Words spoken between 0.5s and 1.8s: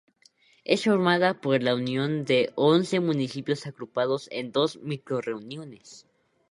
Es formada por la